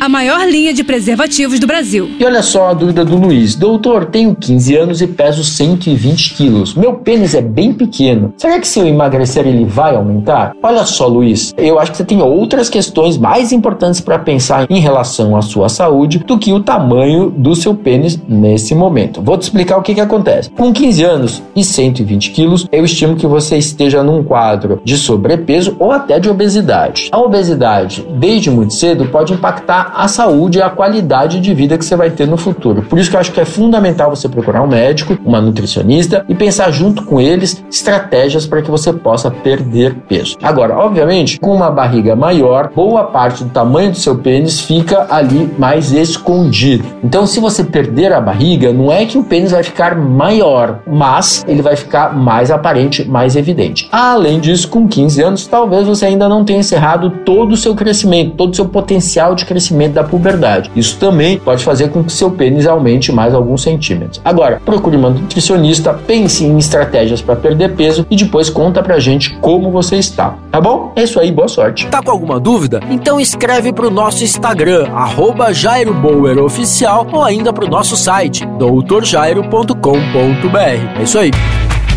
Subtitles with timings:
[0.00, 2.10] a maior linha de preservativos do Brasil.
[2.18, 3.54] E olha só a dúvida do Luiz.
[3.54, 6.74] Doutor, tenho 15 anos e peso 120 quilos.
[6.74, 8.32] Meu pênis é bem pequeno.
[8.36, 10.54] Será que se eu emagrecer ele vai aumentar?
[10.62, 14.80] Olha só, Luiz, eu acho que você tem outras questões mais importantes para pensar em
[14.80, 19.22] relação à sua saúde do que o tamanho do seu pênis nesse momento.
[19.22, 20.50] Vou te explicar o que, que acontece.
[20.50, 25.76] Com 15 anos e 120 quilos, eu estimo que você esteja num quadro de sobrepeso
[25.78, 27.08] ou até de obesidade.
[27.12, 31.84] A obesidade, desde muito cedo, pode impactar a saúde e a qualidade de vida que
[31.84, 32.82] você vai ter no futuro.
[32.82, 36.34] Por isso que eu acho que é fundamental você procurar um médico, uma nutricionista e
[36.34, 40.36] pensar junto com eles estratégias para que você possa perder peso.
[40.42, 45.50] Agora, obviamente, com uma barriga maior, boa parte do tamanho do seu pênis fica ali
[45.58, 46.84] mais escondido.
[47.02, 51.44] Então, se você perder a barriga, não é que o pênis vai ficar maior, mas
[51.46, 53.88] ele vai ficar mais aparente, mais evidente.
[53.92, 58.36] Além disso, com 15 anos, talvez você ainda não tenha encerrado todo o seu crescimento,
[58.36, 60.70] todo o seu potencial de crescimento crescimento da puberdade.
[60.74, 64.20] Isso também pode fazer com que seu pênis aumente mais alguns centímetros.
[64.24, 69.34] Agora, procure uma nutricionista, pense em estratégias para perder peso e depois conta pra gente
[69.40, 70.34] como você está.
[70.50, 70.92] Tá bom?
[70.96, 71.86] É isso aí, boa sorte.
[71.88, 72.80] Tá com alguma dúvida?
[72.90, 80.98] Então escreve pro nosso Instagram, arroba Jairo Bauer Oficial, ou ainda pro nosso site, doutorjairo.com.br.
[80.98, 81.30] É isso aí.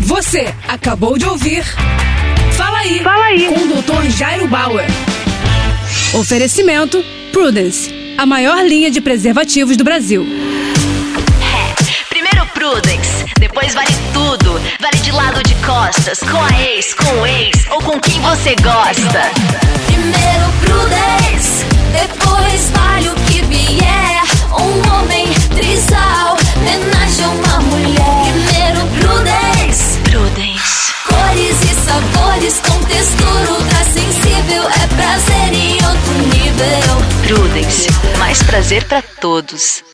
[0.00, 1.64] Você acabou de ouvir
[2.52, 3.46] Fala aí, Fala aí.
[3.48, 4.10] com o Dr.
[4.10, 4.86] Jairo Bauer.
[6.14, 7.02] Oferecimento
[7.36, 10.26] Prudence, a maior linha de preservativos do Brasil.
[12.08, 14.58] Primeiro Prudence, depois vale tudo.
[14.80, 18.56] Vale de lado de costas, com a ex, com o ex ou com quem você
[18.56, 19.20] gosta.
[19.84, 23.25] Primeiro Prudence, depois vale o
[37.26, 37.88] Prudence.
[38.20, 39.86] Mais prazer pra todos.